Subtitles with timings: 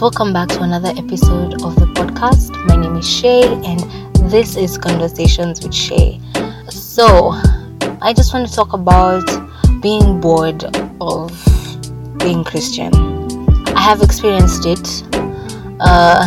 [0.00, 2.56] Welcome back to another episode of the podcast.
[2.66, 3.80] My name is Shay, and
[4.30, 6.18] this is Conversations with Shay.
[6.70, 7.32] So,
[8.00, 9.26] I just want to talk about
[9.82, 10.64] being bored
[11.02, 12.94] of being Christian.
[13.76, 15.04] I have experienced it.
[15.80, 16.24] Uh,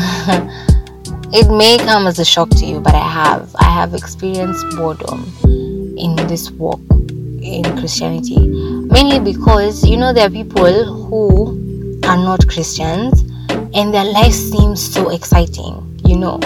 [1.33, 3.55] it may come as a shock to you, but I have.
[3.55, 5.25] I have experienced boredom
[5.97, 6.79] in this walk
[7.41, 13.22] in Christianity, mainly because you know there are people who are not Christians
[13.73, 15.99] and their life seems so exciting.
[16.05, 16.39] You know,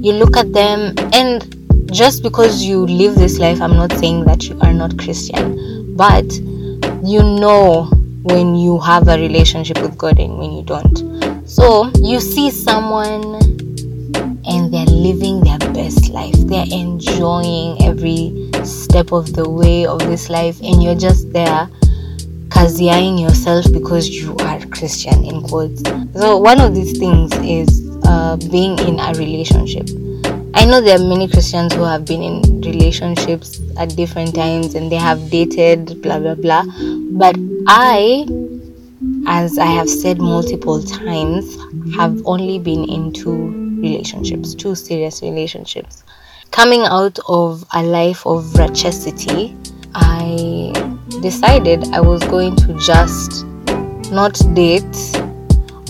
[0.00, 4.48] you look at them, and just because you live this life, I'm not saying that
[4.48, 6.32] you are not Christian, but
[7.04, 7.90] you know
[8.22, 11.48] when you have a relationship with God and when you don't.
[11.48, 13.34] So you see someone
[14.44, 20.30] and they're living their best life, they're enjoying every step of the way of this
[20.30, 21.68] life, and you're just there
[22.62, 25.82] kaziaing yourself because you are Christian in quotes.
[26.14, 27.68] So one of these things is
[28.04, 29.88] uh, being in a relationship.
[30.54, 34.92] I know there are many Christians who have been in relationships at different times and
[34.92, 36.62] they have dated, blah blah blah.
[37.10, 37.34] But
[37.66, 38.28] I,
[39.26, 41.56] as I have said multiple times,
[41.96, 46.04] have only been in two relationships, two serious relationships.
[46.52, 49.50] Coming out of a life of rachacity,
[49.96, 53.44] I decided I was going to just
[54.10, 54.96] not date,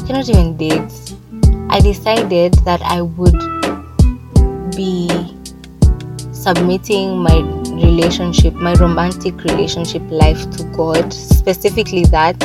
[0.07, 1.15] cannot even date.
[1.71, 3.39] I decided that I would
[4.77, 5.09] be
[6.33, 7.39] submitting my
[7.73, 12.39] relationship, my romantic relationship life to God, specifically that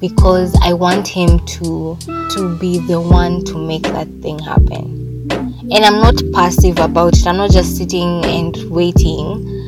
[0.00, 1.96] because I want him to
[2.30, 5.28] to be the one to make that thing happen.
[5.30, 7.26] And I'm not passive about it.
[7.26, 9.66] I'm not just sitting and waiting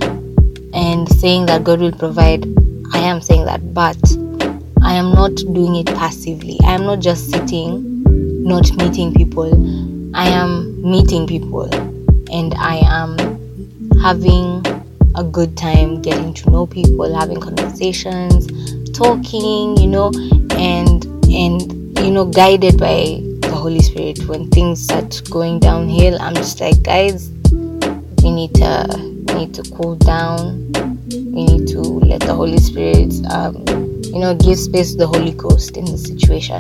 [0.79, 2.47] and saying that God will provide.
[2.93, 3.99] I am saying that, but
[4.81, 6.57] I am not doing it passively.
[6.65, 8.05] I am not just sitting,
[8.45, 9.51] not meeting people.
[10.15, 11.69] I am meeting people
[12.33, 13.19] and I am
[14.01, 14.65] having
[15.17, 18.47] a good time getting to know people, having conversations,
[18.93, 20.13] talking, you know,
[20.53, 26.17] and and you know, guided by the Holy Spirit when things start going downhill.
[26.21, 27.31] I'm just like, guys,
[28.23, 30.71] we need to need to cool down.
[31.09, 33.65] We need to let the Holy Spirit, um,
[34.05, 36.59] you know, give space to the Holy Ghost in the situation.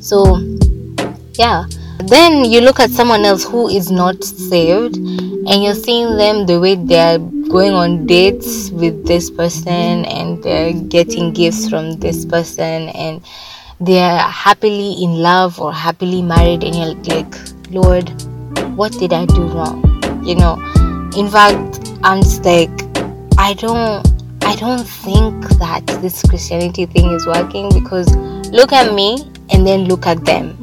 [0.00, 0.38] So,
[1.34, 1.66] yeah.
[2.06, 6.58] Then you look at someone else who is not saved, and you're seeing them the
[6.58, 12.88] way they're going on dates with this person, and they're getting gifts from this person,
[12.90, 13.20] and
[13.80, 17.34] they're happily in love or happily married, and you're like,
[17.70, 18.08] Lord,
[18.76, 19.84] what did I do wrong?
[20.24, 20.56] You know,
[21.16, 22.70] in fact, I'm just like,
[23.36, 24.06] I don't,
[24.42, 28.16] I don't think that this Christianity thing is working because
[28.48, 30.56] look at me and then look at them,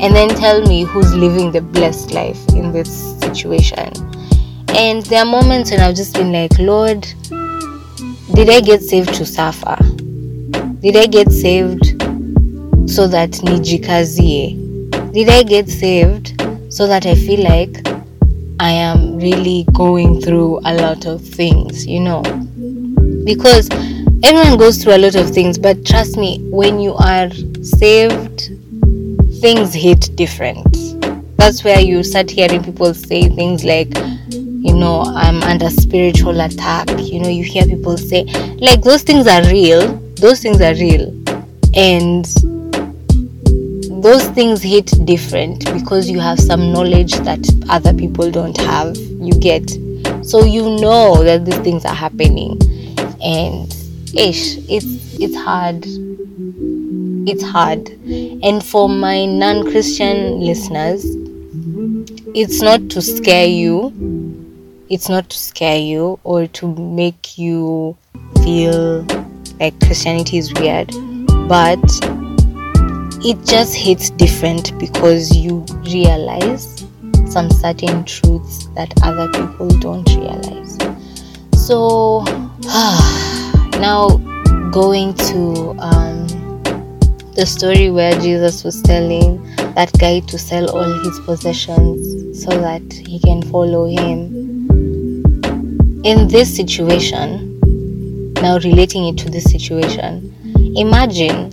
[0.00, 3.90] and then tell me who's living the blessed life in this situation.
[4.68, 7.02] And there are moments when I've just been like, Lord,
[8.34, 9.76] did I get saved to suffer?
[10.80, 11.84] Did I get saved
[12.88, 15.12] so that nijikazie?
[15.12, 16.40] Did I get saved
[16.72, 17.86] so that I feel like
[18.58, 22.22] I am really going through a lot of things, you know.
[23.24, 23.68] Because
[24.22, 27.30] everyone goes through a lot of things, but trust me, when you are
[27.62, 28.50] saved,
[29.40, 30.66] things hit different.
[31.36, 33.94] That's where you start hearing people say things like,
[34.30, 36.88] you know, I'm under spiritual attack.
[36.98, 38.24] You know, you hear people say,
[38.58, 39.96] like, those things are real.
[40.16, 41.10] Those things are real.
[41.74, 42.26] And
[44.06, 48.96] those things hit different because you have some knowledge that other people don't have.
[48.96, 49.68] You get
[50.22, 52.56] so you know that these things are happening,
[53.20, 53.66] and
[54.14, 54.86] ish, it's
[55.18, 55.84] it's hard.
[57.28, 57.88] It's hard,
[58.44, 61.04] and for my non-Christian listeners,
[62.32, 63.92] it's not to scare you.
[64.88, 67.96] It's not to scare you or to make you
[68.44, 69.04] feel
[69.58, 70.92] like Christianity is weird
[71.48, 71.80] but
[73.28, 76.86] it just hits different because you realize
[77.28, 80.78] some certain truths that other people don't realize.
[81.66, 82.20] So,
[83.80, 84.18] now
[84.70, 86.28] going to um,
[87.34, 89.42] the story where Jesus was telling
[89.74, 94.70] that guy to sell all his possessions so that he can follow him.
[96.04, 97.58] In this situation,
[98.34, 100.32] now relating it to this situation,
[100.76, 101.52] imagine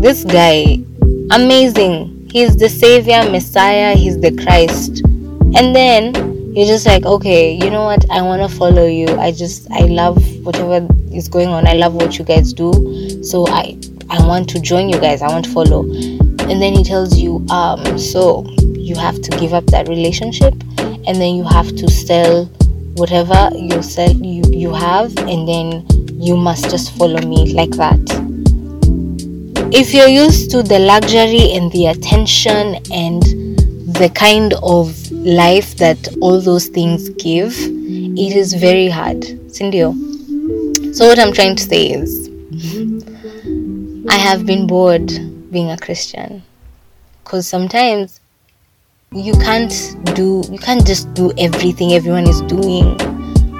[0.00, 0.82] this guy,
[1.30, 2.26] amazing.
[2.32, 5.02] He's the Savior, Messiah, he's the Christ.
[5.04, 6.14] And then
[6.54, 8.10] you're just like, okay, you know what?
[8.10, 9.08] I want to follow you.
[9.18, 11.66] I just, I love whatever is going on.
[11.66, 13.22] I love what you guys do.
[13.22, 15.20] So I, I want to join you guys.
[15.20, 15.82] I want to follow.
[15.82, 21.16] And then he tells you, um, so you have to give up that relationship, and
[21.20, 22.46] then you have to sell
[22.96, 25.86] whatever you sell you you have, and then
[26.20, 28.19] you must just follow me like that.
[29.72, 33.22] If you're used to the luxury and the attention and
[33.94, 39.24] the kind of life that all those things give, it is very hard.
[39.54, 39.82] Cindy.
[40.92, 42.28] So, what I'm trying to say is,
[44.08, 45.06] I have been bored
[45.52, 46.42] being a Christian
[47.22, 48.18] because sometimes
[49.12, 52.96] you can't do, you can't just do everything everyone is doing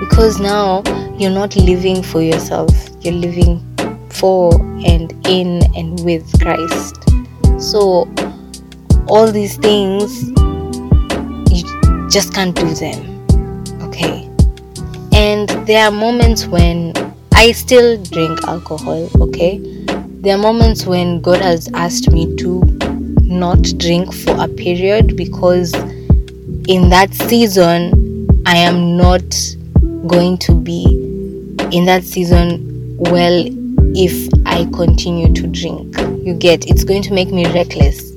[0.00, 0.82] because now
[1.18, 2.70] you're not living for yourself,
[3.00, 3.64] you're living
[4.12, 4.54] for
[4.84, 6.96] and in and with Christ.
[7.58, 8.08] So,
[9.08, 10.28] all these things,
[11.50, 13.26] you just can't do them.
[13.82, 14.28] Okay.
[15.12, 16.92] And there are moments when
[17.34, 19.58] I still drink alcohol, okay?
[20.20, 22.60] There are moments when God has asked me to
[23.22, 25.72] not drink for a period because
[26.66, 29.22] in that season I am not
[30.06, 30.84] going to be
[31.72, 33.59] in that season well
[33.94, 35.98] if I continue to drink.
[36.24, 38.10] You get it's going to make me reckless.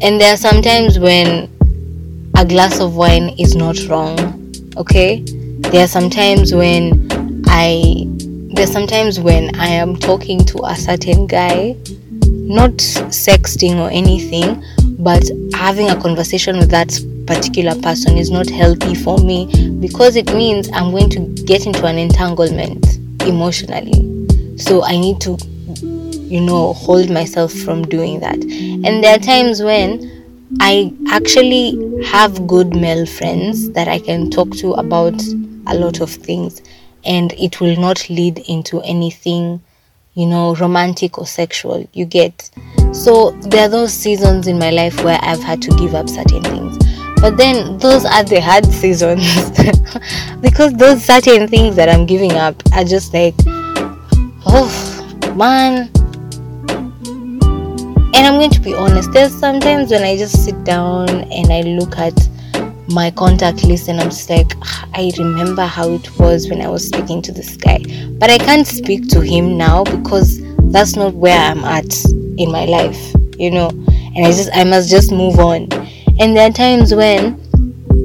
[0.00, 1.50] And there are sometimes when
[2.36, 4.54] a glass of wine is not wrong.
[4.76, 5.22] Okay?
[5.70, 8.04] There are sometimes when I
[8.54, 11.76] there's sometimes when I am talking to a certain guy,
[12.22, 12.72] not
[13.12, 14.64] sexting or anything,
[14.98, 15.22] but
[15.54, 20.70] having a conversation with that particular person is not healthy for me because it means
[20.72, 24.27] I'm going to get into an entanglement emotionally.
[24.58, 25.36] So I need to,
[25.82, 28.36] you know, hold myself from doing that.
[28.36, 30.18] And there are times when
[30.60, 35.14] I actually have good male friends that I can talk to about
[35.66, 36.62] a lot of things,
[37.04, 39.62] and it will not lead into anything,
[40.14, 41.86] you know, romantic or sexual.
[41.92, 42.50] You get.
[42.92, 46.42] So there are those seasons in my life where I've had to give up certain
[46.42, 46.78] things.
[47.20, 49.50] But then those are the hard seasons
[50.40, 53.34] because those certain things that I'm giving up are just like
[54.48, 55.90] oh man
[58.14, 61.60] and i'm going to be honest there's sometimes when i just sit down and i
[61.62, 62.28] look at
[62.88, 66.68] my contact list and i'm just like ah, i remember how it was when i
[66.68, 67.78] was speaking to this guy.
[68.18, 70.40] But i can't speak to him now because
[70.72, 72.04] that's not where i'm at
[72.38, 73.68] in my life you know?
[73.68, 75.68] And i just i must just move on.
[76.20, 77.40] And there are times when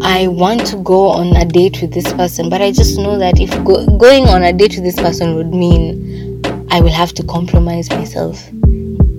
[0.01, 3.39] I want to go on a date with this person, but I just know that
[3.39, 6.32] if go- going on a date with this person would mean
[6.73, 8.47] I will have to compromise myself.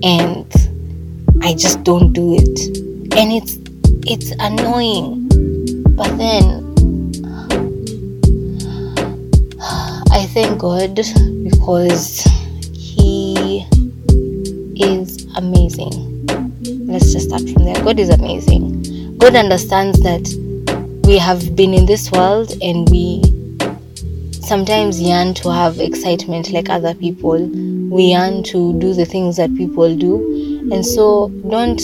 [0.03, 0.45] And
[1.41, 2.59] I just don't do it.
[3.17, 3.57] And it's
[4.05, 5.29] it's annoying.
[5.95, 6.65] But then
[10.11, 12.19] I thank God because
[12.73, 13.65] he
[14.75, 16.27] is amazing.
[16.87, 17.81] Let's just start from there.
[17.85, 19.17] God is amazing.
[19.17, 20.27] God understands that
[21.05, 23.21] we have been in this world and we
[24.45, 27.37] sometimes yearn to have excitement like other people.
[27.89, 30.69] We yearn to do the things that people do.
[30.71, 31.81] And so, don't.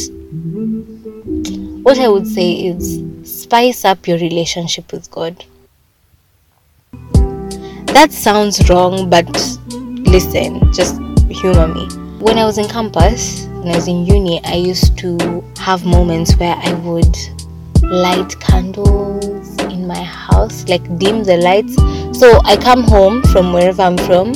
[1.83, 5.43] What I would say is spice up your relationship with God.
[7.93, 9.27] That sounds wrong, but
[10.07, 11.87] listen, just humor me.
[12.19, 16.35] When I was in campus, when I was in uni, I used to have moments
[16.35, 17.17] where I would
[17.83, 21.75] light candles in my house, like dim the lights
[22.21, 24.33] so I come home from wherever I'm from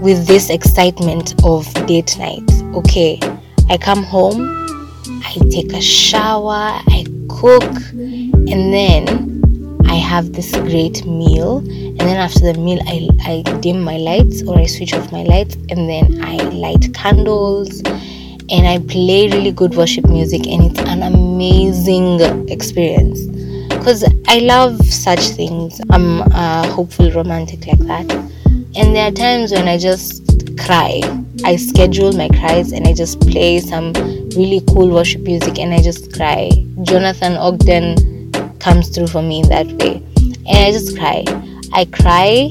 [0.00, 2.50] with this excitement of date night.
[2.74, 3.20] Okay,
[3.68, 4.40] I come home,
[5.24, 11.58] I take a shower, I cook, and then I have this great meal.
[11.58, 15.22] And then after the meal, I, I dim my lights or I switch off my
[15.22, 17.82] lights, and then I light candles
[18.50, 23.20] and I play really good worship music, and it's an amazing experience
[23.68, 25.80] because I love such things.
[25.90, 28.10] I'm a hopeful romantic like that.
[28.76, 30.22] And there are times when I just
[30.58, 31.00] cry
[31.44, 33.92] I schedule my cries and I just play some
[34.36, 36.50] really cool worship music and I just cry.
[36.82, 40.02] Jonathan Ogden comes through for me in that way.
[40.48, 41.24] And I just cry.
[41.72, 42.50] I cry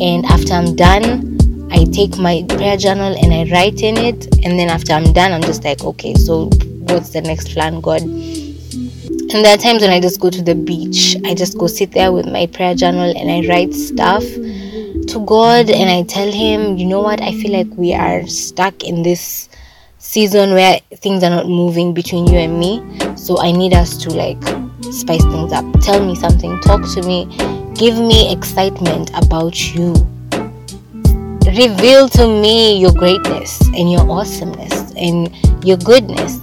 [0.00, 1.29] and after I'm done,
[1.70, 4.26] I take my prayer journal and I write in it.
[4.44, 6.46] And then after I'm done, I'm just like, okay, so
[6.88, 8.02] what's the next plan, God?
[8.02, 11.16] And there are times when I just go to the beach.
[11.24, 15.70] I just go sit there with my prayer journal and I write stuff to God
[15.70, 19.48] and I tell Him, you know what, I feel like we are stuck in this
[19.98, 22.82] season where things are not moving between you and me.
[23.16, 24.42] So I need us to like
[24.92, 25.64] spice things up.
[25.80, 27.26] Tell me something, talk to me,
[27.74, 29.94] give me excitement about you.
[31.56, 36.38] Reveal to me your greatness and your awesomeness and your goodness.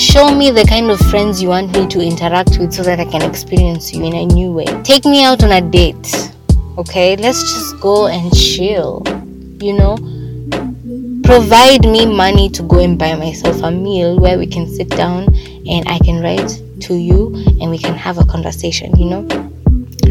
[0.00, 3.04] Show me the kind of friends you want me to interact with so that I
[3.04, 4.66] can experience you in a new way.
[4.82, 6.34] Take me out on a date
[6.76, 9.00] okay let's just go and chill
[9.60, 9.96] you know
[11.22, 15.22] provide me money to go and buy myself a meal where we can sit down
[15.68, 19.24] and i can write to you and we can have a conversation you know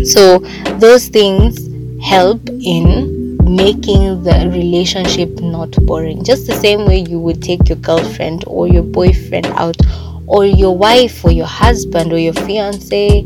[0.05, 0.39] so
[0.79, 1.67] those things
[2.01, 3.12] help in
[3.55, 6.23] making the relationship not boring.
[6.23, 9.77] Just the same way you would take your girlfriend or your boyfriend out
[10.27, 13.25] or your wife or your husband or your fiance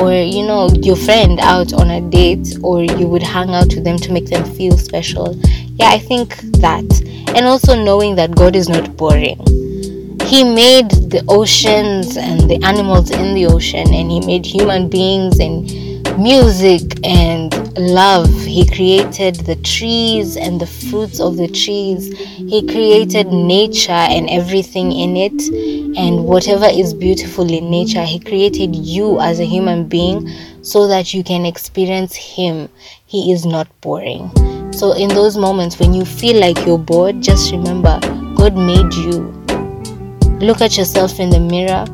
[0.00, 3.84] or you know your friend out on a date or you would hang out with
[3.84, 5.34] them to make them feel special.
[5.76, 6.84] Yeah i think that.
[7.34, 9.38] And also knowing that god is not boring.
[10.26, 15.38] He made the oceans and the animals in the ocean and he made human beings
[15.38, 15.70] and
[16.18, 18.28] music and love.
[18.44, 22.16] He created the trees and the fruits of the trees.
[22.18, 28.04] He created nature and everything in it, and whatever is beautiful in nature.
[28.04, 30.28] He created you as a human being
[30.62, 32.68] so that you can experience Him.
[33.06, 34.30] He is not boring.
[34.72, 37.98] So, in those moments when you feel like you're bored, just remember
[38.34, 39.32] God made you.
[40.40, 41.86] Look at yourself in the mirror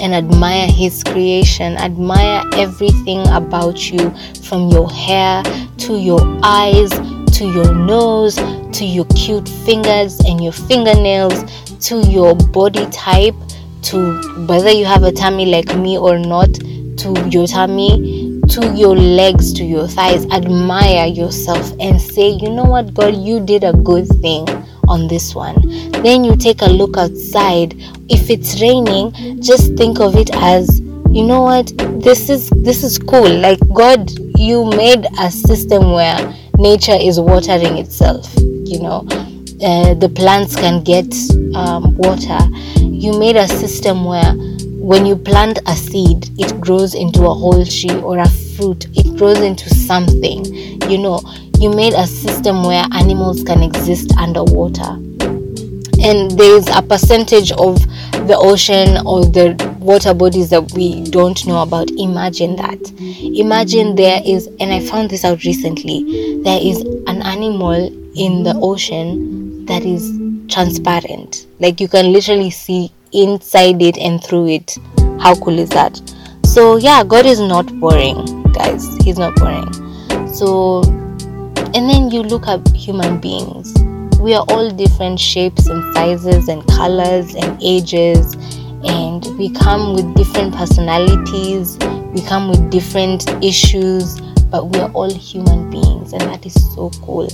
[0.00, 1.76] and admire His creation.
[1.76, 4.10] Admire everything about you
[4.42, 5.42] from your hair
[5.78, 6.90] to your eyes
[7.34, 8.36] to your nose
[8.72, 11.42] to your cute fingers and your fingernails
[11.80, 13.34] to your body type
[13.82, 18.94] to whether you have a tummy like me or not to your tummy to your
[18.96, 23.72] legs to your thighs admire yourself and say you know what god you did a
[23.72, 24.46] good thing
[24.88, 25.56] on this one.
[26.02, 27.74] Then you take a look outside.
[28.08, 31.72] If it's raining, just think of it as you know what?
[32.02, 33.28] This is this is cool.
[33.28, 36.18] Like god you made a system where
[36.58, 39.06] nature is watering itself you know.
[39.62, 41.06] Uh, the plants can get
[41.54, 42.38] um, water.
[42.76, 44.34] You made a system where
[44.84, 48.86] when you plant a seed it grows into a whole tree or a fruit.
[48.94, 50.44] It grows into something
[50.90, 51.20] you know
[51.64, 55.00] you made a system where animals can exist underwater.
[55.98, 57.80] And there's a percentage of
[58.28, 61.90] the ocean or the water bodies that we don't know about.
[61.92, 62.78] Imagine that.
[63.00, 67.72] Imagine there is and i found this out recently there is an animal
[68.14, 70.12] in the ocean that is
[70.48, 71.46] transparent.
[71.60, 74.76] Like you can literally see inside it and through it.
[75.18, 75.98] How cool is that?
[76.44, 78.84] So yeah god is not boring guys.
[78.98, 79.72] He's not boring.
[80.34, 80.82] So
[81.74, 83.74] and then you look at human beings.
[84.20, 88.34] We are all different shapes and sizes and colors and ages,
[88.84, 91.76] and we come with different personalities,
[92.14, 94.20] we come with different issues,
[94.52, 97.28] but we are all human beings, and that is so cool.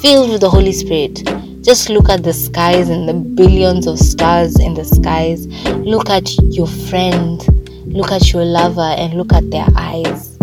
[0.00, 1.24] Filled with the Holy Spirit.
[1.62, 5.46] Just look at the skies and the billions of stars in the skies.
[5.66, 7.42] Look at your friend,
[7.86, 10.37] look at your lover, and look at their eyes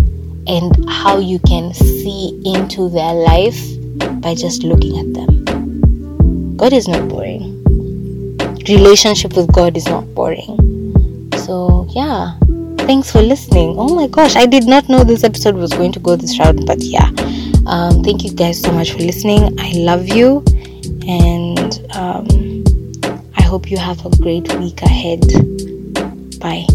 [0.47, 3.59] and how you can see into their life
[4.21, 6.57] by just looking at them.
[6.57, 7.51] God is not boring.
[8.67, 11.31] Relationship with God is not boring.
[11.37, 12.37] So, yeah.
[12.85, 13.75] Thanks for listening.
[13.79, 16.65] Oh my gosh, I did not know this episode was going to go this route,
[16.67, 17.09] but yeah.
[17.65, 19.59] Um, thank you guys so much for listening.
[19.59, 20.43] I love you,
[21.07, 22.63] and um,
[23.35, 25.21] I hope you have a great week ahead.
[26.39, 26.67] Bye.